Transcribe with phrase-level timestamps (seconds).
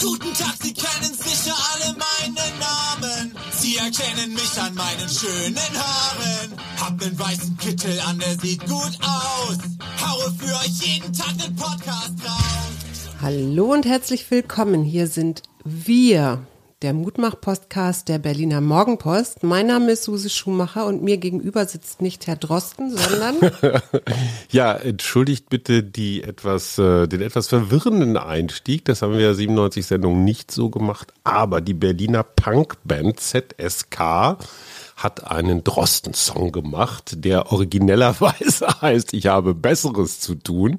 [0.00, 3.34] Guten Tag, Sie kennen sicher alle meinen Namen.
[3.52, 6.52] Sie erkennen mich an meinen schönen Haaren.
[6.80, 9.58] Hab nen weißen Kittel an, der sieht gut aus.
[10.00, 13.10] Haue für euch jeden Tag nen Podcast raus.
[13.20, 14.84] Hallo und herzlich willkommen.
[14.84, 16.46] Hier sind wir,
[16.84, 19.42] der Mutmach-Podcast der Berliner Morgenpost.
[19.42, 23.36] Mein Name ist Suse Schumacher und mir gegenüber sitzt nicht Herr Drosten, sondern
[24.50, 28.84] Ja, entschuldigt bitte die etwas, äh, den etwas verwirrenden Einstieg.
[28.84, 31.14] Das haben wir ja 97 Sendungen nicht so gemacht.
[31.24, 34.36] Aber die Berliner Punkband ZSK
[34.96, 40.78] hat einen Drosten-Song gemacht, der originellerweise heißt, ich habe Besseres zu tun.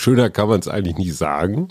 [0.00, 1.68] Schöner kann man es eigentlich nicht sagen.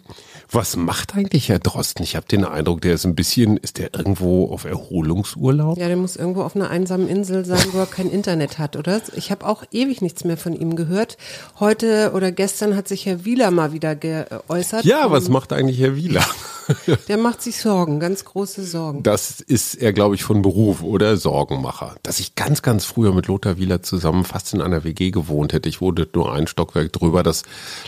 [0.51, 2.03] Was macht eigentlich Herr Drosten?
[2.03, 5.79] Ich habe den Eindruck, der ist ein bisschen, ist der irgendwo auf Erholungsurlaub?
[5.79, 9.01] ja, der muss irgendwo auf einer einsamen Insel sein, wo er kein Internet hat, oder?
[9.15, 11.17] Ich habe auch ewig nichts mehr von ihm gehört.
[11.59, 14.85] Heute oder gestern hat sich Herr Wieler mal wieder geäußert.
[14.85, 16.23] Ja, was macht eigentlich Herr Wieler?
[17.07, 19.03] Der macht sich Sorgen, ganz große Sorgen.
[19.03, 21.95] Das ist er, glaube ich, von Beruf oder Sorgenmacher.
[22.03, 25.69] Dass ich ganz, ganz früher mit Lothar Wieler zusammen fast in einer WG gewohnt hätte.
[25.69, 27.23] Ich wohnte nur ein Stockwerk drüber.
[27.23, 27.43] Das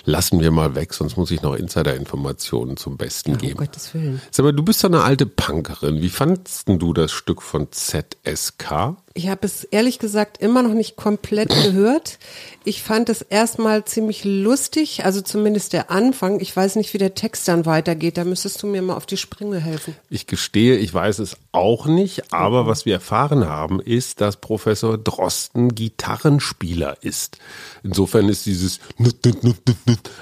[0.06, 3.58] lassen wir mal weg, sonst muss ich noch Insider-Informationen zum Besten Um geben.
[3.58, 4.22] Gottes Willen.
[4.32, 6.02] Sag mal, du bist doch eine alte Punkerin.
[6.02, 8.96] Wie fandst du das Stück von ZSK?
[9.14, 12.20] Ich habe es ehrlich gesagt immer noch nicht komplett gehört.
[12.64, 16.40] Ich fand es erstmal ziemlich lustig, also zumindest der Anfang.
[16.40, 18.18] Ich weiß nicht, wie der Text dann weitergeht.
[18.18, 19.96] Da müsstest du mir mal auf die Sprünge helfen.
[20.10, 24.98] Ich gestehe, ich weiß es auch nicht, aber was wir erfahren haben, ist, dass Professor
[24.98, 27.38] Drosten Gitarrenspieler ist.
[27.84, 28.80] Insofern ist dieses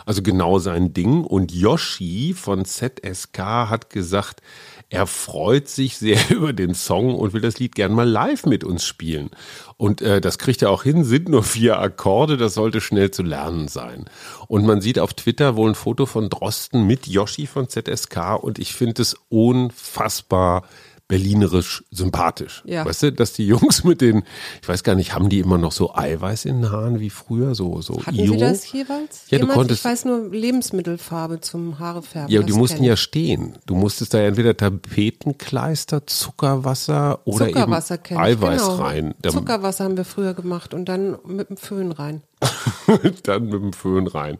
[0.05, 1.23] also genau sein Ding.
[1.23, 4.41] Und Yoshi von ZSK hat gesagt,
[4.89, 8.63] er freut sich sehr über den Song und will das Lied gern mal live mit
[8.63, 9.29] uns spielen.
[9.77, 13.23] Und äh, das kriegt er auch hin, sind nur vier Akkorde, das sollte schnell zu
[13.23, 14.05] lernen sein.
[14.47, 18.59] Und man sieht auf Twitter wohl ein Foto von Drosten mit Yoshi von ZSK und
[18.59, 20.63] ich finde es unfassbar
[21.09, 22.61] berlinerisch sympathisch.
[22.65, 22.85] Ja.
[22.85, 24.23] Weißt du, dass die Jungs mit den,
[24.61, 27.55] ich weiß gar nicht, haben die immer noch so Eiweiß in den Haaren wie früher,
[27.55, 28.35] so so Hatten Iro?
[28.35, 29.25] Sie das jeweils?
[29.29, 32.31] Ja, du konntest Ich weiß nur Lebensmittelfarbe zum Haarefärben.
[32.31, 33.57] ja, das die mussten ja stehen.
[33.65, 38.75] Du musstest da entweder Tapetenkleister, Zuckerwasser oder Zuckerwasser eben Eiweiß genau.
[38.75, 39.15] rein.
[39.27, 42.21] Zuckerwasser haben wir früher gemacht und dann mit dem Föhn rein.
[43.23, 44.37] dann mit dem Föhn rein.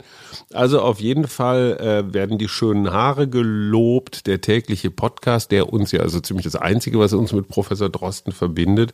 [0.54, 4.28] Also auf jeden Fall äh, werden die schönen Haare gelobt.
[4.28, 8.32] Der tägliche Podcast, der uns ja also ziemlich das Einzige, was uns mit Professor Drosten
[8.32, 8.94] verbindet,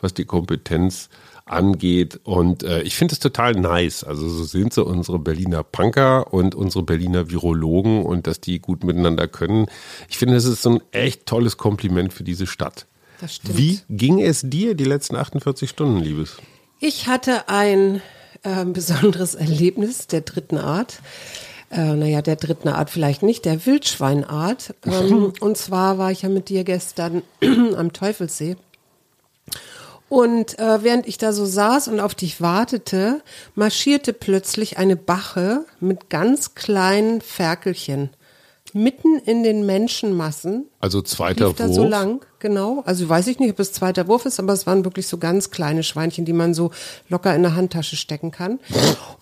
[0.00, 1.08] was die Kompetenz
[1.44, 2.20] angeht.
[2.24, 4.04] Und äh, ich finde es total nice.
[4.04, 8.84] Also so sind so unsere Berliner Punker und unsere Berliner Virologen und dass die gut
[8.84, 9.66] miteinander können.
[10.08, 12.86] Ich finde, das ist so ein echt tolles Kompliment für diese Stadt.
[13.20, 13.58] Das stimmt.
[13.58, 16.36] Wie ging es dir die letzten 48 Stunden, Liebes?
[16.80, 18.02] Ich hatte ein
[18.44, 21.00] äh, besonderes Erlebnis der dritten Art.
[21.70, 24.74] Äh, naja, der dritten Art vielleicht nicht, der Wildschweinart.
[24.86, 27.22] Ähm, und zwar war ich ja mit dir gestern
[27.76, 28.56] am Teufelssee.
[30.08, 33.22] Und äh, während ich da so saß und auf dich wartete,
[33.54, 38.10] marschierte plötzlich eine Bache mit ganz kleinen Ferkelchen
[38.74, 41.74] mitten in den Menschenmassen Also zweiter lief da Wurf.
[41.76, 42.82] so lang, genau.
[42.84, 45.50] Also weiß ich nicht, ob es zweiter Wurf ist, aber es waren wirklich so ganz
[45.50, 46.72] kleine Schweinchen, die man so
[47.08, 48.60] locker in der Handtasche stecken kann.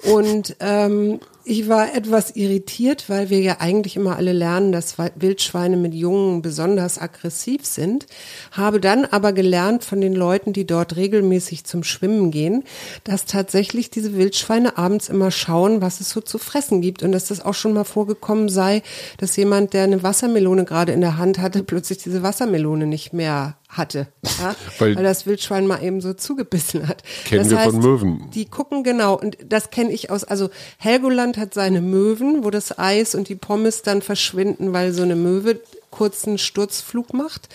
[0.03, 5.77] Und ähm, ich war etwas irritiert, weil wir ja eigentlich immer alle lernen, dass Wildschweine
[5.77, 8.07] mit Jungen besonders aggressiv sind.
[8.53, 12.63] Habe dann aber gelernt von den Leuten, die dort regelmäßig zum Schwimmen gehen,
[13.03, 17.03] dass tatsächlich diese Wildschweine abends immer schauen, was es so zu fressen gibt.
[17.03, 18.83] Und dass das auch schon mal vorgekommen sei,
[19.19, 23.57] dass jemand, der eine Wassermelone gerade in der Hand hatte, plötzlich diese Wassermelone nicht mehr
[23.69, 24.07] hatte.
[24.41, 24.55] Ja?
[24.79, 27.03] Weil- weil, das Wildschwein mal eben so zugebissen hat.
[27.25, 28.31] Kennen das wir heißt, von Möwen.
[28.35, 32.79] Die gucken genau, und das kenne ich aus, also Helgoland hat seine Möwen, wo das
[32.79, 35.61] Eis und die Pommes dann verschwinden, weil so eine Möwe
[35.91, 37.49] kurzen Sturzflug macht.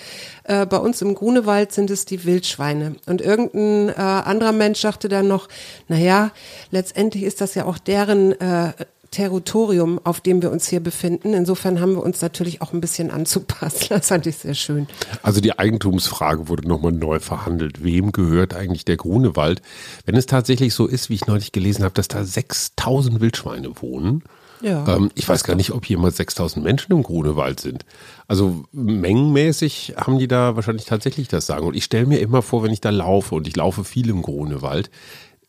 [0.43, 2.95] Äh, bei uns im Grunewald sind es die Wildschweine.
[3.07, 5.49] Und irgendein äh, anderer Mensch sagte dann noch,
[5.87, 6.31] naja,
[6.69, 8.73] letztendlich ist das ja auch deren äh,
[9.11, 11.33] Territorium, auf dem wir uns hier befinden.
[11.33, 13.87] Insofern haben wir uns natürlich auch ein bisschen anzupassen.
[13.97, 14.87] Das fand ich sehr schön.
[15.23, 17.83] Also die Eigentumsfrage wurde nochmal neu verhandelt.
[17.83, 19.61] Wem gehört eigentlich der Grunewald?
[20.05, 24.23] Wenn es tatsächlich so ist, wie ich neulich gelesen habe, dass da 6000 Wildschweine wohnen.
[24.61, 24.87] Ja.
[24.87, 27.85] Ähm, ich weiß gar nicht, ob jemals 6000 Menschen im Grunewald sind.
[28.27, 31.67] Also mengenmäßig haben die da wahrscheinlich tatsächlich das Sagen.
[31.67, 34.21] Und ich stelle mir immer vor, wenn ich da laufe und ich laufe viel im
[34.21, 34.89] Grunewald,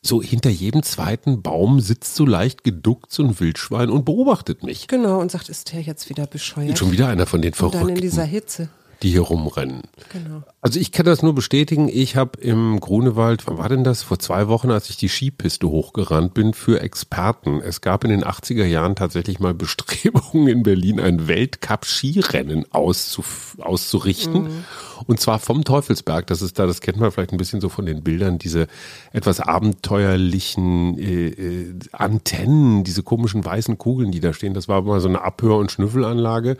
[0.01, 4.87] so hinter jedem zweiten Baum sitzt so leicht geduckt so ein Wildschwein und beobachtet mich.
[4.87, 6.79] Genau, und sagt, ist der jetzt wieder bescheuert?
[6.79, 8.03] Schon wieder einer von den und dann in Verrückten.
[8.03, 8.69] dieser Hitze.
[9.03, 9.83] Die hier rumrennen.
[10.13, 10.43] Genau.
[10.61, 11.89] Also ich kann das nur bestätigen.
[11.89, 14.03] Ich habe im Grunewald, wann war denn das?
[14.03, 17.61] Vor zwei Wochen, als ich die Skipiste hochgerannt bin, für Experten.
[17.61, 24.43] Es gab in den 80er Jahren tatsächlich mal Bestrebungen in Berlin, ein Weltcup-Skirennen auszurichten.
[24.43, 24.65] Mhm.
[25.07, 26.27] Und zwar vom Teufelsberg.
[26.27, 28.67] Das ist da, das kennt man vielleicht ein bisschen so von den Bildern, diese
[29.13, 34.55] etwas abenteuerlichen äh, äh, Antennen, diese komischen weißen Kugeln, die da stehen.
[34.55, 36.57] Das war mal so eine Abhör- und Schnüffelanlage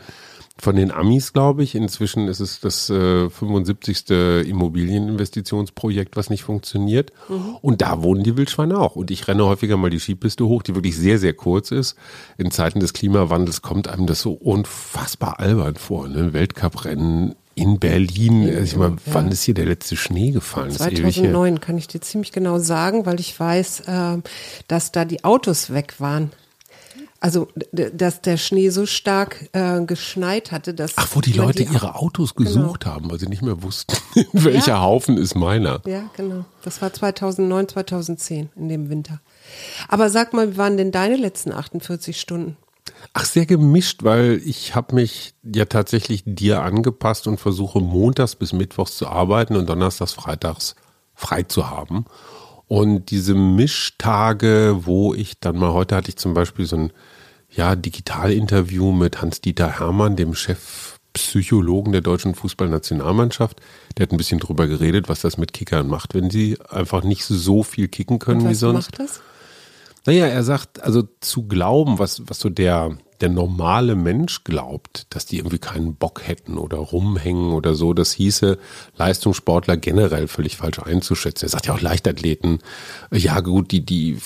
[0.59, 1.75] von den Amis, glaube ich.
[1.75, 4.09] Inzwischen ist es das äh, 75.
[4.09, 7.11] Immobilieninvestitionsprojekt, was nicht funktioniert.
[7.29, 7.57] Mhm.
[7.61, 8.95] Und da wohnen die Wildschweine auch.
[8.95, 11.95] Und ich renne häufiger mal die Skipiste hoch, die wirklich sehr, sehr kurz ist.
[12.37, 16.07] In Zeiten des Klimawandels kommt einem das so unfassbar albern vor.
[16.07, 16.33] Ne?
[16.33, 18.47] Weltcuprennen in Berlin.
[18.47, 19.13] Also ich meine, ja.
[19.13, 20.71] wann ist hier der letzte Schnee gefallen?
[20.71, 24.17] 2009 kann ich dir ziemlich genau sagen, weil ich weiß, äh,
[24.67, 26.31] dass da die Autos weg waren.
[27.21, 30.93] Also, dass der Schnee so stark äh, geschneit hatte, dass.
[30.95, 32.49] Ach, wo die Leute die ihre Autos genau.
[32.49, 32.95] gesucht genau.
[32.95, 33.97] haben, weil sie nicht mehr wussten,
[34.33, 34.81] welcher ja.
[34.81, 35.81] Haufen ist meiner.
[35.85, 36.45] Ja, genau.
[36.63, 39.19] Das war 2009, 2010 in dem Winter.
[39.89, 42.55] Aber sag mal, wie waren denn deine letzten 48 Stunden?
[43.13, 48.53] Ach, sehr gemischt, weil ich habe mich ja tatsächlich dir angepasst und versuche montags bis
[48.53, 50.75] mittwochs zu arbeiten und donnerstags, freitags
[51.15, 52.05] frei zu haben.
[52.69, 56.93] Und diese Mischtage, wo ich dann mal, heute hatte ich zum Beispiel so ein
[57.49, 63.59] ja, Digitalinterview mit Hans-Dieter Hermann, dem Chefpsychologen der deutschen Fußballnationalmannschaft.
[63.97, 67.25] Der hat ein bisschen drüber geredet, was das mit Kickern macht, wenn sie einfach nicht
[67.25, 68.91] so viel kicken können wie sonst.
[68.91, 69.21] Macht das?
[70.05, 75.25] Naja, er sagt, also zu glauben, was, was so der, der normale Mensch glaubt, dass
[75.25, 78.57] die irgendwie keinen Bock hätten oder rumhängen oder so, das hieße
[78.97, 81.45] Leistungssportler generell völlig falsch einzuschätzen.
[81.45, 82.59] Er sagt ja auch Leichtathleten,
[83.11, 84.17] ja gut, die, die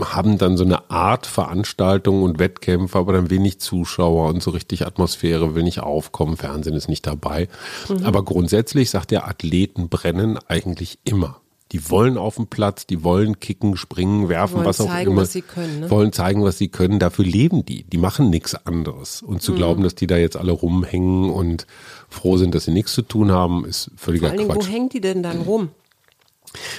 [0.00, 4.86] haben dann so eine Art Veranstaltung und Wettkämpfe, aber dann wenig Zuschauer und so richtig
[4.86, 7.48] Atmosphäre will nicht aufkommen, Fernsehen ist nicht dabei.
[7.88, 8.04] Mhm.
[8.04, 11.40] Aber grundsätzlich sagt der Athleten brennen eigentlich immer.
[11.74, 15.22] Die wollen auf dem Platz, die wollen kicken, springen, werfen, was auch zeigen, immer.
[15.22, 15.90] Was sie können, ne?
[15.90, 17.00] Wollen zeigen, was sie können.
[17.00, 17.82] Dafür leben die.
[17.82, 19.22] Die machen nichts anderes.
[19.22, 19.56] Und zu mhm.
[19.56, 21.66] glauben, dass die da jetzt alle rumhängen und
[22.08, 24.56] froh sind, dass sie nichts zu tun haben, ist völliger Vor allen Quatsch.
[24.56, 25.70] Dingen, wo hängen die denn dann rum?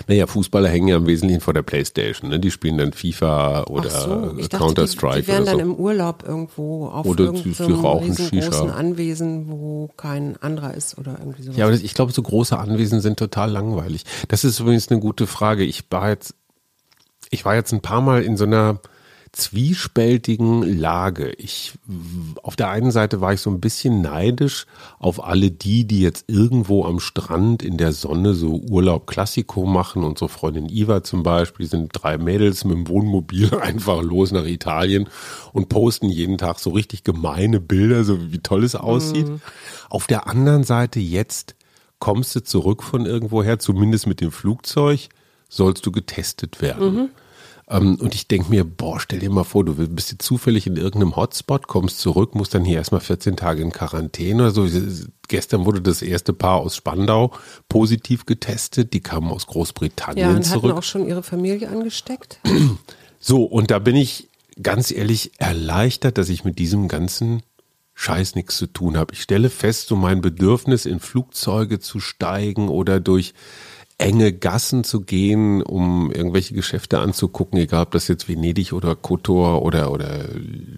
[0.07, 2.30] Naja, Fußballer hängen ja im Wesentlichen vor der Playstation.
[2.30, 2.39] Ne?
[2.39, 5.18] Die spielen dann FIFA oder so, Counter-Strike.
[5.18, 10.74] Die, die wären dann im Urlaub irgendwo auf oder irgendeinem riesengroßen Anwesen, wo kein anderer
[10.74, 11.57] ist oder irgendwie sowas.
[11.57, 14.06] Ja, aber ich glaube, so große Anwesen sind total langweilig.
[14.27, 15.63] Das ist übrigens eine gute Frage.
[15.63, 16.36] Ich war jetzt,
[17.30, 18.80] ich war jetzt ein paar Mal in so einer
[19.35, 21.31] zwiespältigen Lage.
[21.33, 21.73] Ich,
[22.41, 24.65] auf der einen Seite war ich so ein bisschen neidisch
[24.97, 30.05] auf alle die, die jetzt irgendwo am Strand in der Sonne so Urlaub Klassiko machen.
[30.05, 34.45] Unsere Freundin Iva zum Beispiel, die sind drei Mädels mit dem Wohnmobil einfach los nach
[34.45, 35.09] Italien
[35.51, 39.27] und posten jeden Tag so richtig gemeine Bilder, so wie toll es aussieht.
[39.27, 39.41] Mhm.
[39.89, 41.55] Auf der anderen Seite jetzt
[41.99, 45.09] kommst du zurück von irgendwoher, zumindest mit dem Flugzeug,
[45.49, 46.95] sollst du getestet werden.
[46.95, 47.09] Mhm.
[47.67, 50.77] Ähm, und ich denke mir, boah, stell dir mal vor, du bist jetzt zufällig in
[50.77, 54.67] irgendeinem Hotspot, kommst zurück, musst dann hier erstmal 14 Tage in Quarantäne oder so.
[55.27, 57.31] Gestern wurde das erste Paar aus Spandau
[57.67, 58.94] positiv getestet.
[58.94, 60.63] Die kamen aus Großbritannien ja, und zurück.
[60.63, 62.39] hatten auch schon ihre Familie angesteckt.
[63.17, 64.29] So, und da bin ich
[64.61, 67.41] ganz ehrlich erleichtert, dass ich mit diesem ganzen
[67.95, 69.13] Scheiß nichts zu tun habe.
[69.13, 73.33] Ich stelle fest, so mein Bedürfnis in Flugzeuge zu steigen oder durch
[73.97, 79.61] enge Gassen zu gehen, um irgendwelche Geschäfte anzugucken, egal ob das jetzt Venedig oder Kotor
[79.61, 80.25] oder, oder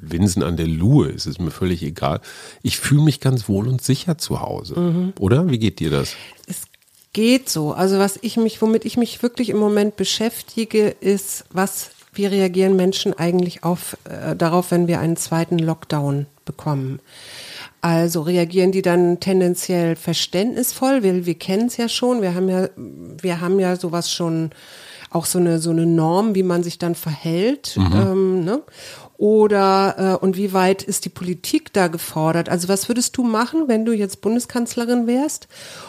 [0.01, 2.21] Winsen an der Luhe ist, ist mir völlig egal.
[2.61, 4.79] Ich fühle mich ganz wohl und sicher zu Hause.
[4.79, 5.13] Mhm.
[5.19, 5.49] Oder?
[5.49, 6.13] Wie geht dir das?
[6.45, 6.63] Es
[7.13, 7.73] geht so.
[7.73, 12.75] Also was ich mich, womit ich mich wirklich im Moment beschäftige, ist, was, wie reagieren
[12.75, 16.99] Menschen eigentlich auf, äh, darauf, wenn wir einen zweiten Lockdown bekommen?
[17.87, 22.67] Also reagieren die dann tendenziell verständnisvoll, weil wir kennen es ja schon, wir haben ja,
[22.75, 24.49] wir haben ja sowas schon,
[25.09, 27.77] auch so eine, so eine Norm, wie man sich dann verhält.
[27.77, 27.93] Mhm.
[27.93, 28.61] Ähm, ne?
[29.15, 32.49] Oder äh, und wie weit ist die Politik da gefordert?
[32.49, 35.47] Also was würdest du machen, wenn du jetzt Bundeskanzlerin wärst?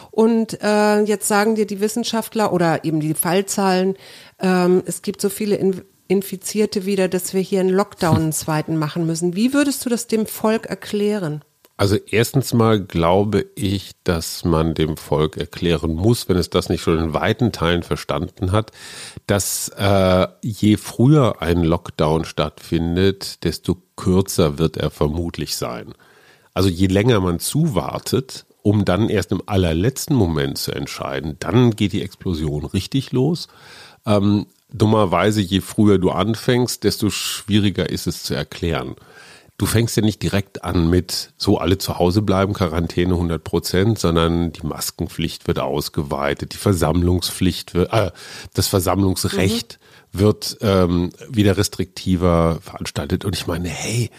[0.09, 3.97] Und äh, jetzt sagen dir die Wissenschaftler oder eben die Fallzahlen,
[4.39, 8.77] ähm, es gibt so viele in Infizierte wieder, dass wir hier einen Lockdown einen zweiten
[8.77, 9.35] machen müssen.
[9.35, 11.43] Wie würdest du das dem Volk erklären?
[11.79, 16.81] Also erstens mal glaube ich, dass man dem Volk erklären muss, wenn es das nicht
[16.81, 18.73] schon in weiten Teilen verstanden hat,
[19.27, 25.93] dass äh, je früher ein Lockdown stattfindet, desto kürzer wird er vermutlich sein.
[26.53, 31.93] Also je länger man zuwartet, um dann erst im allerletzten Moment zu entscheiden, dann geht
[31.93, 33.47] die Explosion richtig los.
[34.05, 38.97] Ähm, dummerweise, je früher du anfängst, desto schwieriger ist es zu erklären.
[39.59, 43.99] Du fängst ja nicht direkt an mit so alle zu Hause bleiben, Quarantäne 100 Prozent,
[43.99, 48.11] sondern die Maskenpflicht wird ausgeweitet, die Versammlungspflicht wird, äh,
[48.53, 49.79] das Versammlungsrecht
[50.13, 50.19] mhm.
[50.19, 53.25] wird ähm, wieder restriktiver veranstaltet.
[53.25, 54.09] Und ich meine, hey,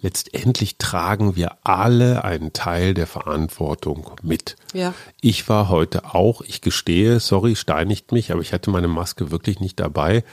[0.00, 4.56] letztendlich tragen wir alle einen Teil der Verantwortung mit.
[4.74, 4.94] Ja.
[5.20, 9.60] Ich war heute auch, ich gestehe, sorry, steinigt mich, aber ich hatte meine Maske wirklich
[9.60, 10.24] nicht dabei.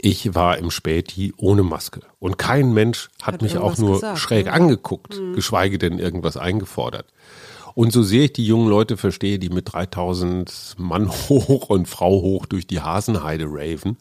[0.00, 2.00] Ich war im Späti ohne Maske.
[2.18, 4.52] Und kein Mensch hat, hat mich auch nur gesagt, schräg ja.
[4.52, 5.34] angeguckt, mhm.
[5.34, 7.06] geschweige denn irgendwas eingefordert.
[7.74, 12.22] Und so sehr ich die jungen Leute verstehe, die mit 3000 Mann hoch und Frau
[12.22, 13.96] hoch durch die Hasenheide raven,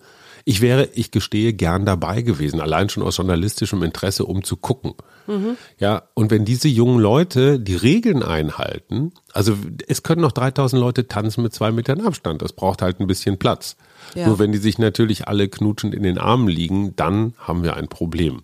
[0.48, 4.94] ich wäre, ich gestehe, gern dabei gewesen, allein schon aus journalistischem Interesse, um zu gucken.
[5.25, 5.58] Mhm.
[5.80, 11.08] Ja, und wenn diese jungen Leute die Regeln einhalten, also es können noch 3000 Leute
[11.08, 13.75] tanzen mit zwei Metern Abstand, das braucht halt ein bisschen Platz.
[14.14, 14.28] Ja.
[14.28, 17.88] Nur wenn die sich natürlich alle knutschend in den Armen liegen, dann haben wir ein
[17.88, 18.44] Problem.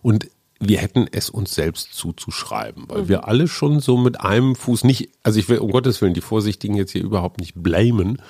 [0.00, 0.28] Und
[0.62, 3.08] wir hätten es uns selbst zuzuschreiben, weil mhm.
[3.08, 6.20] wir alle schon so mit einem Fuß nicht, also ich will um Gottes Willen die
[6.20, 8.22] Vorsichtigen jetzt hier überhaupt nicht blamen,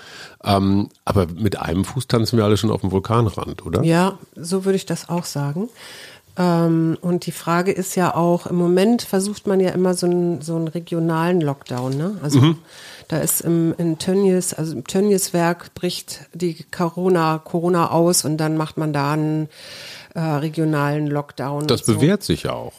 [0.42, 3.84] ähm, aber mit einem Fuß tanzen wir alle schon auf dem Vulkanrand, oder?
[3.84, 5.68] Ja, so würde ich das auch sagen.
[6.38, 10.40] Ähm, und die Frage ist ja auch, im Moment versucht man ja immer so einen,
[10.40, 12.16] so einen regionalen Lockdown, ne?
[12.22, 12.58] Also mhm.
[13.08, 18.56] da ist im, in Tönnies, also im Tönnies-Werk bricht die Corona, Corona aus und dann
[18.56, 19.50] macht man da einen
[20.14, 21.66] äh, regionalen Lockdown.
[21.66, 22.74] Das bewährt sich ja auch.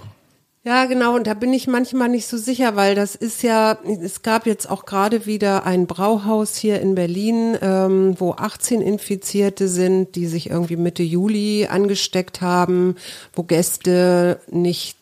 [0.66, 1.16] Ja, genau.
[1.16, 4.70] Und da bin ich manchmal nicht so sicher, weil das ist ja, es gab jetzt
[4.70, 10.50] auch gerade wieder ein Brauhaus hier in Berlin, ähm, wo 18 Infizierte sind, die sich
[10.50, 12.96] irgendwie Mitte Juli angesteckt haben,
[13.34, 14.98] wo Gäste nicht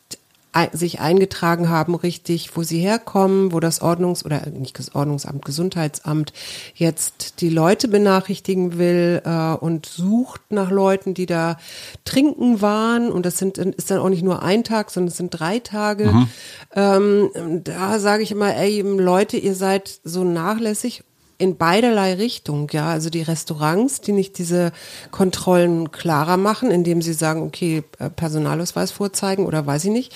[0.73, 6.33] sich eingetragen haben, richtig, wo sie herkommen, wo das Ordnungs- oder nicht das Ordnungsamt, Gesundheitsamt
[6.75, 11.57] jetzt die Leute benachrichtigen will äh, und sucht nach Leuten, die da
[12.03, 13.11] trinken waren.
[13.11, 16.11] Und das sind ist dann auch nicht nur ein Tag, sondern es sind drei Tage.
[16.11, 16.27] Mhm.
[16.75, 17.29] Ähm,
[17.63, 21.03] da sage ich immer, ey, Leute, ihr seid so nachlässig
[21.41, 22.89] in beiderlei Richtung, ja.
[22.89, 24.71] Also die Restaurants, die nicht diese
[25.09, 30.13] Kontrollen klarer machen, indem sie sagen, okay, äh, Personalausweis vorzeigen oder weiß ich nicht.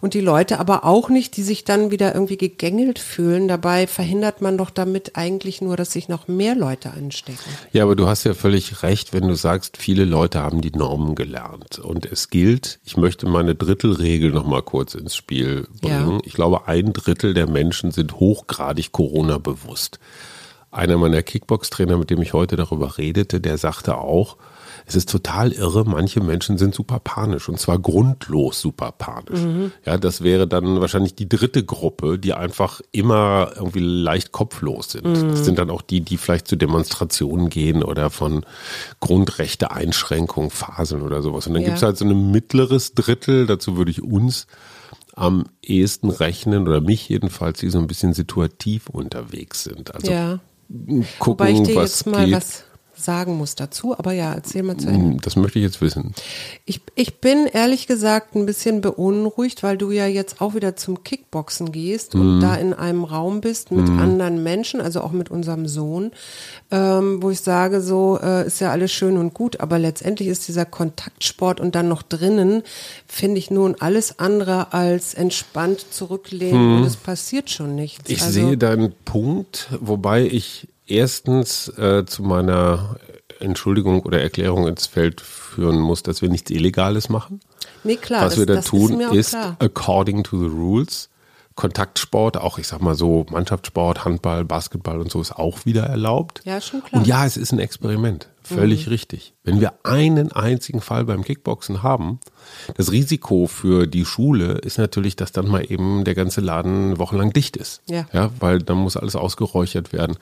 [0.00, 3.48] Und die Leute aber auch nicht, die sich dann wieder irgendwie gegängelt fühlen.
[3.48, 7.50] Dabei verhindert man doch damit eigentlich nur, dass sich noch mehr Leute anstecken.
[7.72, 11.16] Ja, aber du hast ja völlig recht, wenn du sagst, viele Leute haben die Normen
[11.16, 11.80] gelernt.
[11.80, 16.12] Und es gilt, ich möchte meine Drittelregel noch mal kurz ins Spiel bringen.
[16.12, 16.20] Ja.
[16.24, 19.98] Ich glaube, ein Drittel der Menschen sind hochgradig Corona bewusst
[20.70, 24.36] einer meiner Kickbox-Trainer, mit dem ich heute darüber redete, der sagte auch,
[24.86, 29.40] es ist total irre, manche Menschen sind super panisch und zwar grundlos super panisch.
[29.40, 29.72] Mhm.
[29.84, 35.06] Ja, das wäre dann wahrscheinlich die dritte Gruppe, die einfach immer irgendwie leicht kopflos sind.
[35.06, 35.28] Mhm.
[35.30, 38.46] Das sind dann auch die, die vielleicht zu Demonstrationen gehen oder von
[39.00, 41.46] Grundrechte Einschränkungen faseln oder sowas.
[41.46, 41.68] Und dann ja.
[41.68, 44.46] gibt es halt so ein mittleres Drittel, dazu würde ich uns
[45.14, 49.94] am ehesten rechnen oder mich jedenfalls, die so ein bisschen situativ unterwegs sind.
[49.94, 52.34] Also ja gucken, Wobei ich dir was jetzt mal geht.
[52.34, 52.64] was
[52.98, 55.18] sagen muss dazu, aber ja, erzähl mal zu Ende.
[55.22, 56.14] Das möchte ich jetzt wissen.
[56.64, 61.04] Ich, ich bin ehrlich gesagt ein bisschen beunruhigt, weil du ja jetzt auch wieder zum
[61.04, 62.20] Kickboxen gehst mhm.
[62.20, 63.98] und da in einem Raum bist mit mhm.
[63.98, 66.12] anderen Menschen, also auch mit unserem Sohn,
[66.70, 70.48] ähm, wo ich sage, so äh, ist ja alles schön und gut, aber letztendlich ist
[70.48, 72.62] dieser Kontaktsport und dann noch drinnen,
[73.06, 76.76] finde ich nun alles andere als entspannt zurücklehnen mhm.
[76.78, 78.10] und es passiert schon nichts.
[78.10, 82.96] Ich also, sehe deinen Punkt, wobei ich erstens äh, zu meiner
[83.40, 87.40] Entschuldigung oder Erklärung ins Feld führen muss, dass wir nichts Illegales machen.
[87.84, 88.26] Nee, klar.
[88.26, 91.08] Was das, wir da tun, ist, ist according to the rules.
[91.54, 96.40] Kontaktsport, auch ich sag mal so Mannschaftssport, Handball, Basketball und so ist auch wieder erlaubt.
[96.44, 97.00] Ja, schon klar.
[97.00, 98.28] Und ja, es ist ein Experiment.
[98.44, 98.92] Völlig mhm.
[98.92, 99.34] richtig.
[99.42, 102.20] Wenn wir einen einzigen Fall beim Kickboxen haben,
[102.76, 107.32] das Risiko für die Schule ist natürlich, dass dann mal eben der ganze Laden wochenlang
[107.32, 107.82] dicht ist.
[107.90, 108.06] Ja.
[108.12, 110.16] Ja, weil dann muss alles ausgeräuchert werden.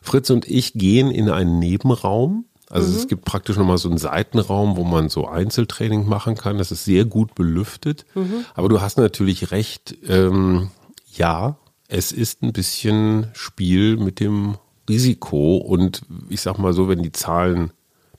[0.00, 2.46] Fritz und ich gehen in einen Nebenraum.
[2.68, 2.96] Also mhm.
[2.96, 6.58] es gibt praktisch nochmal so einen Seitenraum, wo man so Einzeltraining machen kann.
[6.58, 8.06] Das ist sehr gut belüftet.
[8.14, 8.44] Mhm.
[8.54, 9.96] Aber du hast natürlich recht.
[10.08, 10.70] Ähm,
[11.12, 11.56] ja,
[11.88, 14.56] es ist ein bisschen Spiel mit dem
[14.88, 15.56] Risiko.
[15.56, 17.72] Und ich sag mal so, wenn die Zahlen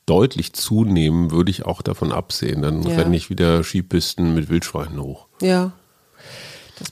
[0.06, 2.62] deutlich zunehmen, würde ich auch davon absehen.
[2.62, 2.98] Dann ja.
[2.98, 5.28] renne ich wieder Skipisten mit Wildschweinen hoch.
[5.42, 5.72] Ja,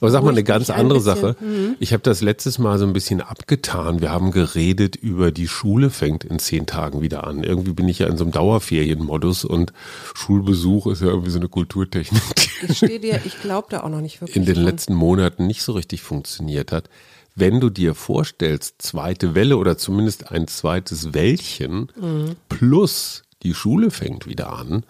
[0.00, 1.36] aber sag mal eine ganz andere ein Sache.
[1.40, 1.76] Mhm.
[1.80, 4.00] Ich habe das letztes Mal so ein bisschen abgetan.
[4.00, 7.44] Wir haben geredet über die Schule fängt in zehn Tagen wieder an.
[7.44, 9.72] Irgendwie bin ich ja in so einem Dauerferienmodus und
[10.14, 12.22] Schulbesuch ist ja irgendwie so eine Kulturtechnik.
[12.68, 14.36] Ich stehe dir, ich glaube da auch noch nicht wirklich.
[14.36, 14.64] In den dran.
[14.64, 16.90] letzten Monaten nicht so richtig funktioniert hat.
[17.34, 22.36] Wenn du dir vorstellst, zweite Welle oder zumindest ein zweites Wellchen mhm.
[22.48, 24.84] plus die Schule fängt wieder an,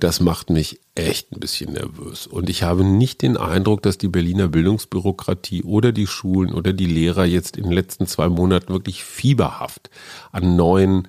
[0.00, 2.26] das macht mich echt ein bisschen nervös.
[2.26, 6.86] Und ich habe nicht den Eindruck, dass die Berliner Bildungsbürokratie oder die Schulen oder die
[6.86, 9.90] Lehrer jetzt in den letzten zwei Monaten wirklich fieberhaft
[10.32, 11.08] an neuen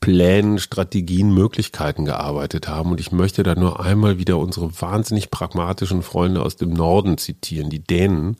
[0.00, 2.90] Plänen, Strategien, Möglichkeiten gearbeitet haben.
[2.92, 7.70] Und ich möchte da nur einmal wieder unsere wahnsinnig pragmatischen Freunde aus dem Norden zitieren,
[7.70, 8.36] die Dänen.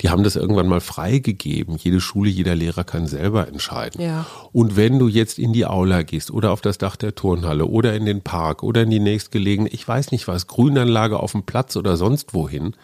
[0.00, 1.76] Die haben das irgendwann mal freigegeben.
[1.76, 4.00] Jede Schule, jeder Lehrer kann selber entscheiden.
[4.00, 4.26] Ja.
[4.52, 7.94] Und wenn du jetzt in die Aula gehst oder auf das Dach der Turnhalle oder
[7.94, 11.76] in den Park oder in die nächstgelegene, ich weiß nicht was, Grünanlage auf dem Platz
[11.76, 12.74] oder sonst wohin,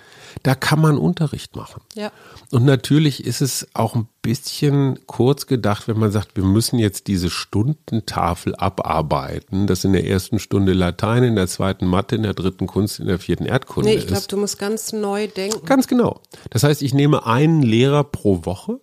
[0.42, 1.82] da kann man Unterricht machen.
[1.94, 2.10] Ja.
[2.50, 7.06] Und natürlich ist es auch ein bisschen kurz gedacht, wenn man sagt, wir müssen jetzt
[7.06, 12.34] diese Stundentafel abarbeiten, das in der ersten Stunde Latein, in der zweiten Mathe, in der
[12.34, 14.32] dritten Kunst, in der vierten Erdkunde Nee, ich glaube, ist.
[14.32, 15.64] du musst ganz neu denken.
[15.66, 16.20] Ganz genau.
[16.50, 18.80] Das heißt, ich nehme einen Lehrer pro Woche.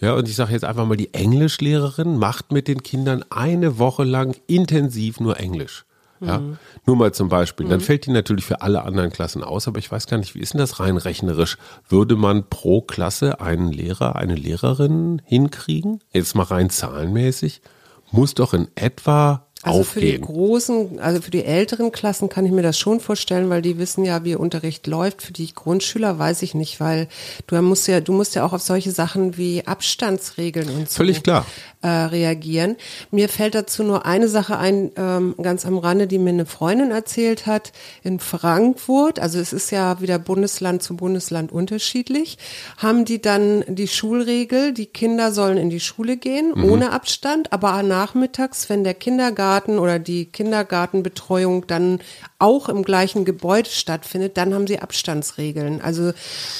[0.00, 4.04] Ja, und ich sage jetzt einfach mal, die Englischlehrerin macht mit den Kindern eine Woche
[4.04, 5.84] lang intensiv nur Englisch.
[6.26, 6.42] Ja,
[6.86, 7.66] nur mal zum Beispiel.
[7.68, 10.40] Dann fällt die natürlich für alle anderen Klassen aus, aber ich weiß gar nicht, wie
[10.40, 11.56] ist denn das rein rechnerisch?
[11.88, 16.00] Würde man pro Klasse einen Lehrer, eine Lehrerin hinkriegen?
[16.12, 17.62] Jetzt mal rein zahlenmäßig.
[18.10, 20.22] Muss doch in etwa Also für die aufgehen.
[20.22, 24.04] großen, also für die älteren Klassen kann ich mir das schon vorstellen, weil die wissen
[24.04, 25.22] ja, wie Unterricht läuft.
[25.22, 27.08] Für die Grundschüler weiß ich nicht, weil
[27.46, 31.22] du musst ja, du musst ja auch auf solche Sachen wie Abstandsregeln und so Völlig
[31.22, 31.46] klar.
[31.84, 32.76] Äh, reagieren.
[33.10, 36.90] Mir fällt dazu nur eine Sache ein, ähm, ganz am Rande, die mir eine Freundin
[36.90, 37.72] erzählt hat
[38.02, 39.20] in Frankfurt.
[39.20, 42.38] Also es ist ja wieder Bundesland zu Bundesland unterschiedlich.
[42.78, 46.64] Haben die dann die Schulregel, die Kinder sollen in die Schule gehen Mhm.
[46.64, 52.00] ohne Abstand, aber nachmittags, wenn der Kindergarten oder die Kindergartenbetreuung dann
[52.38, 55.82] auch im gleichen Gebäude stattfindet, dann haben sie Abstandsregeln.
[55.82, 56.12] Also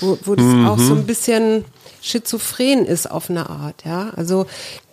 [0.02, 1.64] wo, wo das auch so ein bisschen
[2.02, 4.10] schizophren ist auf eine Art, ja.
[4.14, 4.44] Also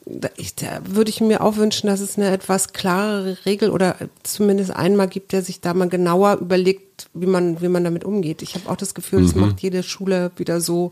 [0.06, 3.96] da, ich, da würde ich mir auch wünschen, dass es eine etwas klarere Regel oder
[4.24, 8.42] zumindest einmal gibt, der sich da mal genauer überlegt, wie man, wie man damit umgeht.
[8.42, 10.92] Ich habe auch das Gefühl, das macht jede Schule wieder so.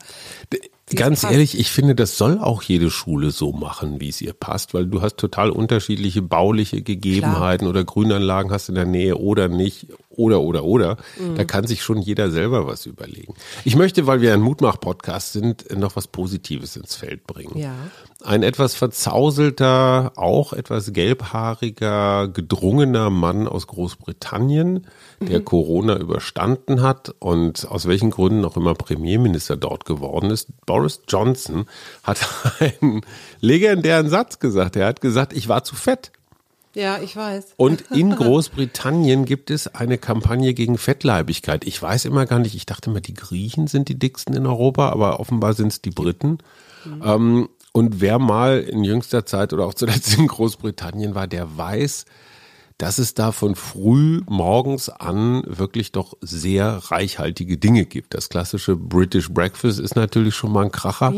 [0.95, 4.73] Ganz ehrlich, ich finde, das soll auch jede Schule so machen, wie es ihr passt,
[4.73, 9.87] weil du hast total unterschiedliche bauliche Gegebenheiten oder Grünanlagen hast in der Nähe oder nicht
[10.19, 10.97] oder oder oder.
[11.17, 11.35] Mhm.
[11.35, 13.33] Da kann sich schon jeder selber was überlegen.
[13.63, 17.57] Ich möchte, weil wir ein Mutmach-Podcast sind, noch was Positives ins Feld bringen.
[17.57, 17.73] Ja.
[18.21, 24.85] Ein etwas verzauselter, auch etwas gelbhaariger, gedrungener Mann aus Großbritannien,
[25.21, 30.49] der Corona überstanden hat und aus welchen Gründen auch immer Premierminister dort geworden ist.
[30.65, 31.65] Boris Johnson
[32.03, 32.19] hat
[32.59, 33.01] einen
[33.39, 34.75] legendären Satz gesagt.
[34.75, 36.11] Er hat gesagt, ich war zu fett.
[36.75, 37.53] Ja, ich weiß.
[37.57, 41.65] Und in Großbritannien gibt es eine Kampagne gegen Fettleibigkeit.
[41.65, 44.89] Ich weiß immer gar nicht, ich dachte immer, die Griechen sind die dicksten in Europa,
[44.89, 46.37] aber offenbar sind es die Briten.
[47.03, 52.05] Ähm, und wer mal in jüngster Zeit oder auch zuletzt in Großbritannien war, der weiß,
[52.77, 58.13] dass es da von früh morgens an wirklich doch sehr reichhaltige Dinge gibt.
[58.13, 61.13] Das klassische British Breakfast ist natürlich schon mal ein Kracher.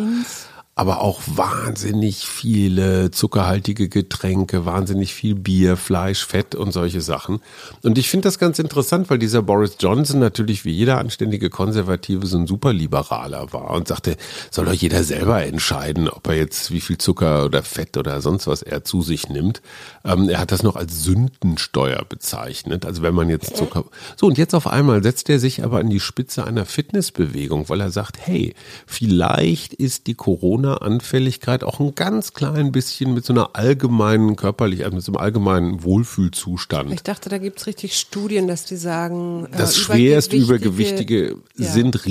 [0.74, 7.40] Aber auch wahnsinnig viele zuckerhaltige Getränke, wahnsinnig viel Bier, Fleisch, Fett und solche Sachen.
[7.84, 12.26] Und ich finde das ganz interessant, weil dieser Boris Johnson natürlich wie jeder anständige Konservative
[12.26, 14.16] so ein Superliberaler war und sagte,
[14.50, 18.48] soll doch jeder selber entscheiden, ob er jetzt wie viel Zucker oder Fett oder sonst
[18.48, 19.62] was er zu sich nimmt.
[20.06, 22.86] Ähm, er hat das noch als Sündensteuer bezeichnet.
[22.86, 23.86] Also wenn man jetzt Zucker.
[24.16, 27.82] So, und jetzt auf einmal setzt er sich aber an die Spitze einer Fitnessbewegung, weil
[27.82, 28.56] er sagt, hey,
[28.86, 30.16] vielleicht ist die
[30.62, 35.22] Corona-Anfälligkeit auch ein ganz klein bisschen mit so einer allgemeinen körperlich, also mit so einem
[35.22, 36.92] allgemeinen Wohlfühlzustand.
[36.94, 41.72] Ich dachte, da gibt's richtig Studien, dass die sagen, äh, Das schwerst übergewichtige- Übergewichtige Ja.
[41.72, 42.06] sind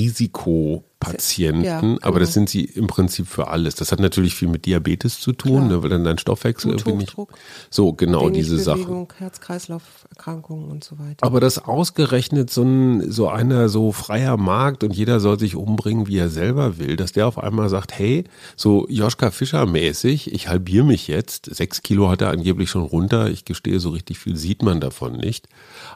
[1.01, 2.19] Risikopatienten, Ja, aber genau.
[2.19, 3.75] das sind sie im Prinzip für alles.
[3.75, 7.15] Das hat natürlich viel mit Diabetes zu tun, ne, weil dann dein Stoffwechsel irgendwie nicht.
[7.15, 7.39] Bluthochdruck,
[7.71, 9.09] So, genau diese Sachen.
[9.17, 11.25] Herz-Kreislauf-Erkrankungen und so weiter.
[11.27, 16.07] Aber dass ausgerechnet so ein, so einer so freier Markt und jeder soll sich umbringen,
[16.07, 18.25] wie er selber will, dass der auf einmal sagt, hey,
[18.57, 21.47] so Joschka Fischer mäßig, ich halbiere mich jetzt.
[21.55, 23.31] Sechs Kilo hat er angeblich schon runter.
[23.31, 25.49] Ich gestehe, so richtig viel sieht man davon nicht.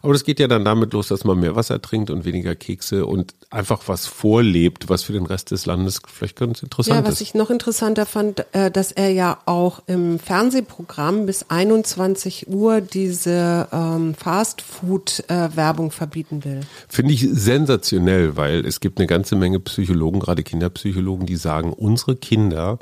[0.02, 3.06] Aber das geht ja dann damit los, dass man mehr Wasser trinkt und weniger Kekse
[3.06, 7.14] und einfach was vorlebt, was für den Rest des Landes vielleicht ganz interessant Ja, was
[7.14, 7.20] ist.
[7.22, 13.68] ich noch interessanter fand, äh, dass er ja auch im Fernsehprogramm bis 21 Uhr diese
[13.72, 16.60] ähm, Fast-Food-Werbung verbieten will.
[16.88, 22.16] Finde ich sensationell, weil es gibt eine ganze Menge Psychologen, gerade Kinderpsychologen, die sagen, unsere
[22.16, 22.78] Kinder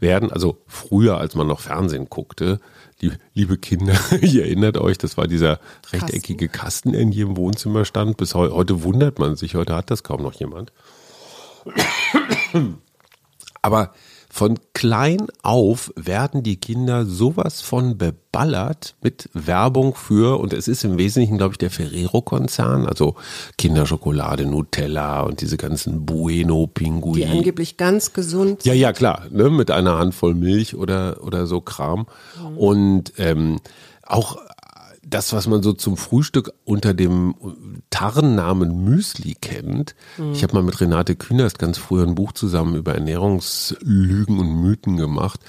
[0.00, 2.60] werden, also früher, als man noch Fernsehen guckte,
[3.34, 5.58] liebe Kinder, ihr erinnert euch, das war dieser
[5.92, 8.16] rechteckige Kasten, der in jedem Wohnzimmer stand.
[8.16, 10.72] Bis heu heute wundert man sich, heute hat das kaum noch jemand.
[13.62, 13.92] Aber
[14.34, 20.82] von klein auf werden die Kinder sowas von beballert mit Werbung für, und es ist
[20.82, 23.14] im Wesentlichen, glaube ich, der Ferrero-Konzern, also
[23.58, 27.14] Kinderschokolade, Nutella und diese ganzen Bueno-Pinguin.
[27.14, 31.60] Die angeblich ganz gesund Ja, ja, klar, ne, mit einer Handvoll Milch oder, oder so
[31.60, 32.06] Kram.
[32.56, 33.60] Und ähm,
[34.02, 34.38] auch
[35.06, 37.34] das, was man so zum Frühstück unter dem
[37.90, 39.94] Tarnnamen Müsli kennt.
[40.32, 44.96] Ich habe mal mit Renate Künast ganz früher ein Buch zusammen über Ernährungslügen und Mythen
[44.96, 45.40] gemacht.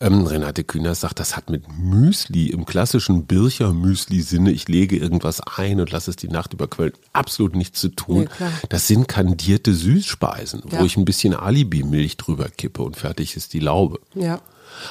[0.00, 5.40] Ähm, Renate Künast sagt, das hat mit Müsli im klassischen Bircher Müsli-Sinne, ich lege irgendwas
[5.40, 8.28] ein und lasse es die Nacht überquellen, absolut nichts zu tun.
[8.38, 10.80] Nee, das sind kandierte Süßspeisen, Ja.
[10.80, 14.00] wo ich ein bisschen Alibi-Milch drüber kippe und fertig ist die Laube.
[14.14, 14.40] Ja.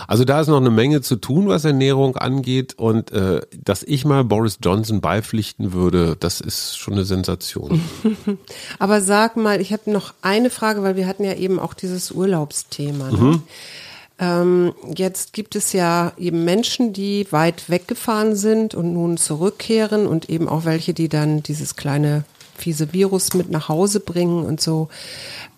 [0.08, 2.76] Also da ist noch eine Menge zu tun, was Ernährung angeht.
[2.78, 7.82] Und äh, dass ich mal Boris Johnson beipflichten würde, das ist schon eine Sensation.
[8.80, 12.12] Aber sag mal, ich habe noch eine Frage, weil wir hatten ja eben auch dieses
[12.12, 13.12] Urlaubsthema.
[13.12, 13.41] Ne?
[14.20, 20.30] Ähm, jetzt gibt es ja eben Menschen, die weit weggefahren sind und nun zurückkehren und
[20.30, 22.24] eben auch welche, die dann dieses kleine
[22.56, 24.89] fiese Virus mit nach Hause bringen und so.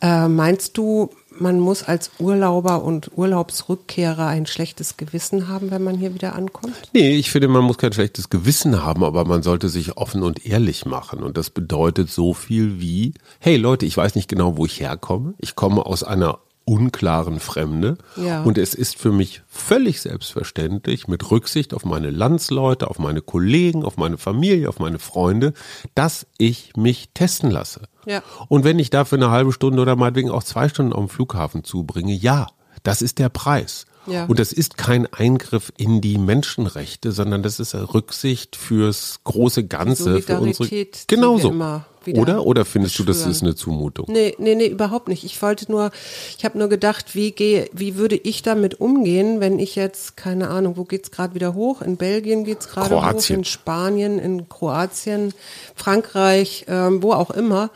[0.02, 5.98] Äh, meinst du, man muss als Urlauber und Urlaubsrückkehrer ein schlechtes Gewissen haben, wenn man
[5.98, 6.76] hier wieder ankommt?
[6.94, 10.46] Nee, ich finde, man muss kein schlechtes Gewissen haben, aber man sollte sich offen und
[10.46, 11.24] ehrlich machen.
[11.24, 15.34] Und das bedeutet so viel wie, hey Leute, ich weiß nicht genau, wo ich herkomme.
[15.40, 17.98] Ich komme aus einer unklaren Fremde.
[18.16, 18.44] Ja.
[18.44, 23.84] Und es ist für mich völlig selbstverständlich, mit Rücksicht auf meine Landsleute, auf meine Kollegen,
[23.84, 25.54] auf meine Familie, auf meine Freunde,
[25.96, 27.82] dass ich mich testen lasse.
[28.06, 28.24] Ja.
[28.48, 32.14] Und wenn ich dafür eine halbe Stunde oder meinetwegen auch zwei Stunden dem Flughafen zubringe,
[32.14, 32.48] ja,
[32.84, 33.86] das ist der Preis.
[34.06, 34.26] Ja.
[34.26, 39.66] Und das ist kein Eingriff in die Menschenrechte, sondern das ist eine Rücksicht fürs große
[39.66, 40.68] Ganze, für unsere.
[40.68, 41.50] Solidarität, die Genau wir so.
[41.52, 42.46] immer wieder Oder?
[42.46, 43.32] Oder findest du, das beschwören.
[43.32, 44.06] ist eine Zumutung?
[44.10, 45.24] Nee, nee, nee, überhaupt nicht.
[45.24, 45.92] Ich wollte nur,
[46.38, 50.50] ich habe nur gedacht, wie gehe, wie würde ich damit umgehen, wenn ich jetzt, keine
[50.50, 51.82] Ahnung, wo geht's gerade wieder hoch?
[51.82, 55.34] In Belgien geht's gerade hoch, in Spanien, in Kroatien,
[55.76, 57.70] Frankreich, ähm, wo auch immer.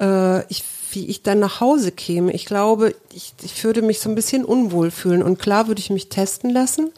[0.00, 2.32] Äh, ich, wie ich dann nach Hause käme.
[2.32, 5.22] Ich glaube, ich, ich würde mich so ein bisschen unwohl fühlen.
[5.22, 6.90] Und klar würde ich mich testen lassen.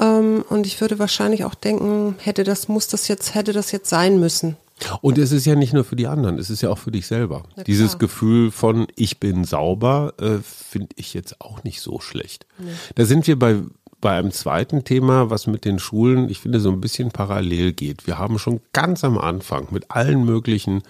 [0.00, 3.88] Ähm, und ich würde wahrscheinlich auch denken, hätte das, muss das jetzt, hätte das jetzt
[3.88, 4.56] sein müssen.
[5.00, 7.06] Und es ist ja nicht nur für die anderen, es ist ja auch für dich
[7.06, 7.42] selber.
[7.66, 12.46] Dieses Gefühl von ich bin sauber äh, finde ich jetzt auch nicht so schlecht.
[12.94, 13.62] Da sind wir bei
[14.02, 18.06] bei einem zweiten Thema, was mit den Schulen, ich finde, so ein bisschen parallel geht.
[18.06, 20.82] Wir haben schon ganz am Anfang mit allen möglichen,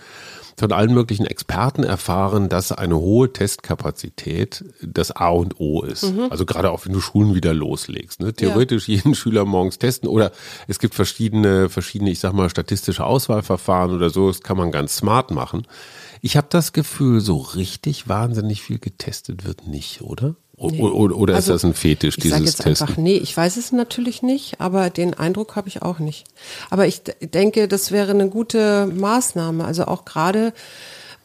[0.56, 6.04] von allen möglichen Experten erfahren, dass eine hohe Testkapazität das A und O ist.
[6.30, 8.20] Also gerade auch wenn du Schulen wieder loslegst.
[8.20, 8.32] Ne?
[8.32, 10.32] Theoretisch jeden Schüler morgens testen oder
[10.68, 14.96] es gibt verschiedene, verschiedene, ich sag mal, statistische Auswahlverfahren oder so, das kann man ganz
[14.96, 15.66] smart machen.
[16.20, 20.36] Ich habe das Gefühl, so richtig wahnsinnig viel getestet wird nicht, oder?
[20.62, 23.04] O oder oder Also, ist das ein Fetisch, Ich sage dieses jetzt einfach, Testen?
[23.04, 26.24] nee, ich weiß es natürlich nicht, aber den Eindruck habe ich auch nicht.
[26.70, 29.64] Aber ich denke, das wäre eine gute Maßnahme.
[29.64, 30.52] Also auch gerade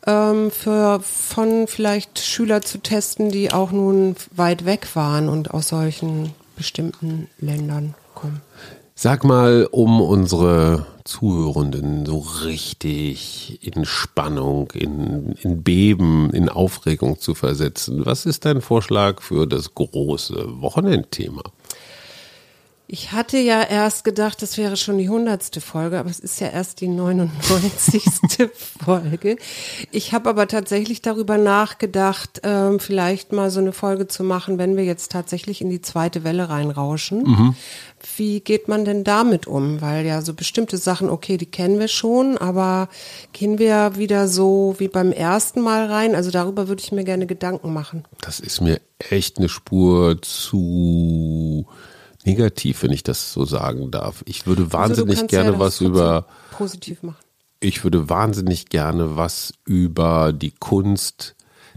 [0.06, 5.68] ähm, für von vielleicht Schüler zu testen, die auch nun weit weg waren und aus
[5.68, 8.42] solchen bestimmten Ländern kommen.
[9.00, 17.36] Sag mal, um unsere Zuhörenden so richtig in Spannung, in, in Beben, in Aufregung zu
[17.36, 21.44] versetzen, was ist dein Vorschlag für das große Wochenendthema?
[22.90, 26.48] Ich hatte ja erst gedacht, das wäre schon die hundertste Folge, aber es ist ja
[26.48, 28.02] erst die 99.
[28.86, 29.36] Folge.
[29.92, 34.78] Ich habe aber tatsächlich darüber nachgedacht, ähm, vielleicht mal so eine Folge zu machen, wenn
[34.78, 37.56] wir jetzt tatsächlich in die zweite Welle reinrauschen.
[38.16, 39.82] Wie geht man denn damit um?
[39.82, 42.88] Weil ja so bestimmte Sachen, okay, die kennen wir schon, aber
[43.34, 46.16] gehen wir wieder so wie beim ersten Mal rein?
[46.16, 48.06] Also darüber würde ich mir gerne Gedanken machen.
[48.22, 51.66] Das ist mir echt eine Spur zu
[52.28, 54.24] negativ, wenn ich das so sagen darf.
[54.26, 57.18] Ich würde Also wahnsinnig kannst gerne ja was über positiv machen.
[57.60, 61.36] ich würde wahnsinnig gerne was über die Kunst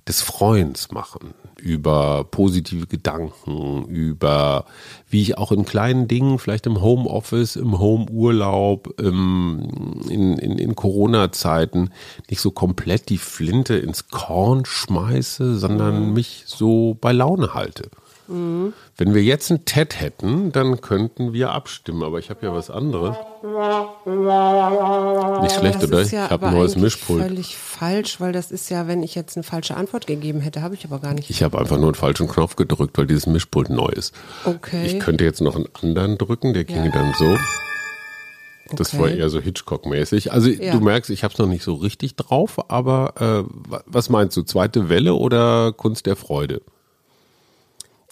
[0.09, 4.65] des Freuens machen, über positive Gedanken, über
[5.09, 10.75] wie ich auch in kleinen Dingen, vielleicht im Homeoffice, im Homeurlaub, im, in, in, in
[10.75, 11.91] Corona-Zeiten
[12.29, 17.91] nicht so komplett die Flinte ins Korn schmeiße, sondern mich so bei Laune halte.
[18.97, 22.71] Wenn wir jetzt ein TED hätten, dann könnten wir abstimmen, aber ich habe ja was
[22.71, 23.17] anderes.
[25.43, 26.03] Nicht schlecht, Das oder?
[26.03, 27.23] ja ich habe ein neues Mischpult.
[27.23, 30.75] völlig falsch, weil das ist ja, wenn ich jetzt eine falsche Antwort gegeben hätte, habe
[30.75, 31.31] ich aber gar nicht.
[31.31, 34.15] Ich habe einfach nur einen falschen Knopf gedrückt, weil dieses Mischpult neu ist.
[34.45, 34.87] Okay.
[34.87, 36.93] Ich könnte jetzt noch einen anderen drücken, der ginge Ja.
[36.93, 37.37] dann so.
[38.77, 39.03] Das Okay.
[39.03, 40.33] war eher so Hitchcock-mäßig.
[40.33, 40.73] Also Ja.
[40.73, 44.37] du merkst, ich habe es noch nicht so richtig drauf, aber äh, wa- was meinst
[44.37, 46.63] du, zweite Welle oder Kunst der Freude?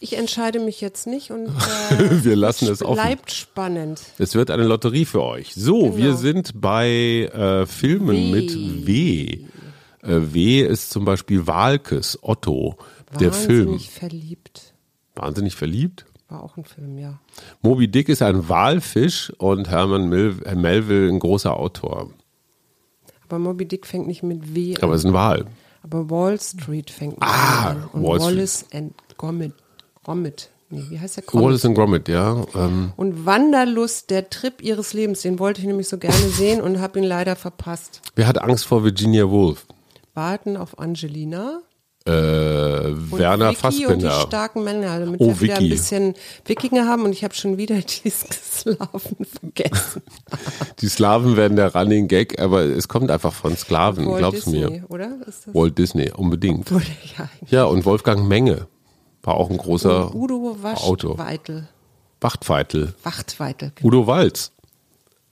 [0.00, 1.46] Ich entscheide mich jetzt nicht und
[1.90, 2.94] äh, Wir lassen es offen.
[3.02, 4.00] bleibt spannend.
[4.18, 5.54] Es wird eine Lotterie für euch.
[5.54, 5.96] So, Genau.
[5.96, 8.30] wir sind bei äh, Filmen W.
[8.30, 9.38] mit W.
[10.02, 12.76] Äh, w ist zum Beispiel Walkes, Otto,
[13.18, 13.70] der Film.
[13.72, 14.74] Wahnsinnig verliebt.
[15.16, 16.04] Wahnsinnig verliebt.
[16.28, 17.18] War auch ein Film, ja.
[17.62, 22.10] Moby Dick ist ein Walfisch und Herman Mil Melville ein großer Autor.
[23.24, 24.82] Aber Moby Dick fängt nicht mit W an.
[24.82, 25.46] Aber es ist ein Wal.
[25.82, 27.84] Aber Wall Street fängt mit Ah, W an.
[27.94, 28.36] Und Wall Street.
[28.36, 29.54] Wallace and Gromit.
[30.08, 30.48] Gromit.
[30.70, 31.44] Nee, wie heißt der Gromit?
[31.46, 32.44] Wallace and Gromit, ja.
[32.54, 36.80] Ähm, Und Wanderlust, der Trip ihres Lebens, den wollte ich nämlich so gerne sehen und
[36.80, 38.00] habe ihn leider verpasst.
[38.16, 39.66] wer hat Angst vor Virginia Woolf?
[40.14, 41.60] Warten auf Angelina.
[42.06, 44.20] Äh, Werner Vicky und die Fassbinder.
[44.26, 45.68] starken Männer, damit Oh, wir wieder ein Vicky.
[45.74, 46.14] bisschen
[46.46, 50.02] Wikinger haben und ich habe schon wieder diesen Slaven vergessen.
[50.80, 54.60] Die Slawen werden der Running Gag, aber es kommt einfach von Sklaven, Walt glaub's Disney,
[54.60, 54.84] mir.
[54.88, 55.18] oder?
[55.26, 56.70] Ist das Walt Disney, unbedingt.
[56.72, 56.86] wurde
[57.18, 58.68] ja Ja, und Wolfgang Menge
[59.22, 61.18] war auch ein großer Udo Auto.
[61.18, 61.68] Wachtweitel.
[62.20, 62.94] Wachtfeitel.
[63.02, 63.72] Wachtweitel.
[63.74, 63.88] genau.
[63.88, 64.52] Udo Walz.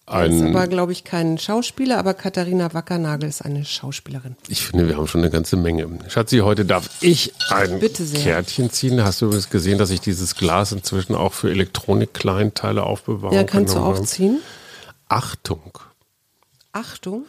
[0.08, 4.36] Er ist Ein, aber, glaube ich, kein Schauspieler, aber Katharina Wackernagel ist eine Schauspielerin.
[4.46, 5.88] ich finde, wir haben schon eine ganze Menge.
[6.08, 7.80] Schatzi, heute darf ich ein.
[7.80, 9.02] Kärtchen ziehen.
[9.02, 13.34] Hast du übrigens gesehen, dass ich dieses Glas inzwischen auch für Elektronik-Kleinteile aufbewahre?
[13.34, 14.38] Ja, kannst du auch ziehen.
[15.08, 15.76] Achtung.
[16.70, 17.24] Achtung.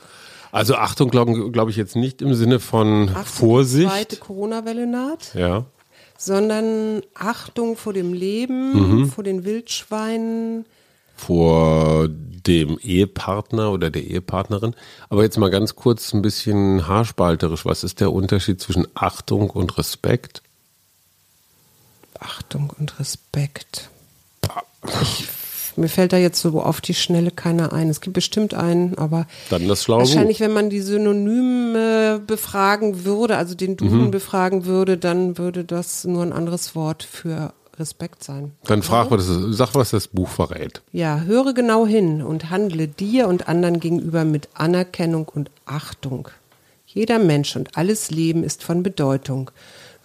[0.52, 3.90] Also Achtung, glaube glaub ich jetzt nicht im Sinne von Achtung, Vorsicht.
[3.90, 5.34] Zweite Corona-Welle naht.
[5.34, 5.66] Ja.
[6.18, 9.10] Sondern Achtung vor dem Leben, Mhm.
[9.12, 10.66] vor den Wildschweinen.
[11.16, 14.76] vor dem Ehepartner oder der Ehepartnerin.
[15.10, 17.66] Aber jetzt mal ganz kurz ein bisschen haarspalterisch.
[17.66, 20.44] Was ist der Unterschied zwischen Achtung und Respekt?
[22.20, 23.90] Achtung und Respekt.
[25.02, 25.28] Ich,
[25.78, 27.90] mir fällt da jetzt so auf die Schnelle keiner ein.
[27.90, 30.46] Es gibt bestimmt einen, aber Dann das schlaue wahrscheinlich, Buch.
[30.46, 34.12] wenn man die Synonyme befragen würde, also den Duden Mhm.
[34.12, 38.54] befragen würde, dann würde das nur ein anderes Wort für Respekt sein.
[38.66, 40.82] Dann frag, das, sag, was das Buch verrät.
[40.92, 46.30] Ja, höre genau hin und handle dir und anderen gegenüber mit Anerkennung und Achtung.
[46.88, 49.52] Jeder Mensch und alles Leben ist von Bedeutung.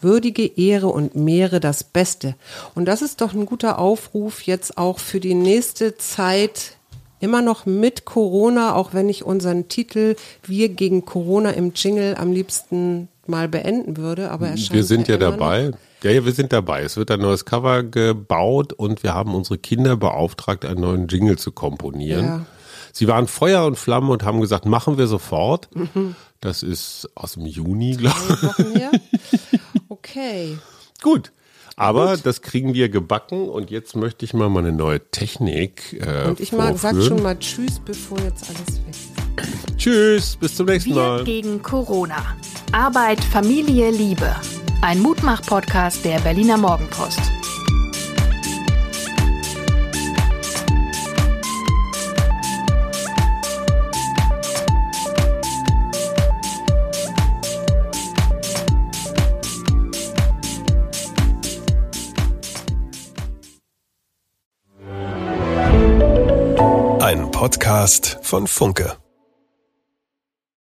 [0.03, 2.35] Würdige Ehre und mehre das Beste.
[2.75, 6.77] Und das ist doch ein guter Aufruf jetzt auch für die nächste Zeit.
[7.21, 12.33] Immer noch mit Corona, auch wenn ich unseren Titel Wir gegen Corona im Jingle am
[12.33, 14.31] liebsten mal beenden würde.
[14.31, 15.71] Aber er Wir sind ja immer dabei.
[16.03, 16.83] Ja, ja, wir sind dabei.
[16.83, 21.39] Es wird ein neues Cover gebaut und wir haben unsere Kinder beauftragt, einen neuen Jingle
[21.39, 22.25] zu komponieren.
[22.25, 22.47] Ja.
[22.93, 25.69] Sie waren Feuer und Flamme und haben gesagt, machen wir sofort.
[26.41, 28.19] Das ist aus dem Juni, glaube
[28.75, 29.61] ich.
[30.05, 30.59] Okay.
[31.01, 31.33] Gut.
[31.77, 36.41] Aber das kriegen wir gebacken und jetzt möchte ich mal meine neue Technik äh, Und
[36.41, 39.79] ich mag, sag schon mal Tschüss, bevor jetzt alles weg ist.
[39.79, 41.25] Tschüss, bis zum nächsten Wir Mal.
[41.25, 42.37] gegen Corona.
[42.73, 44.35] Arbeit, Familie, Liebe.
[44.83, 47.21] Ein Mutmach-Podcast der Berliner Morgenpost.
[67.43, 69.02] Podcast von Funke.